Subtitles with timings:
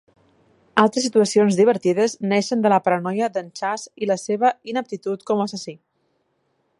[0.83, 5.49] Altres situacions divertides neixen de la paranoia d'en Chaz i la seva ineptitud com a
[5.51, 5.77] assassí.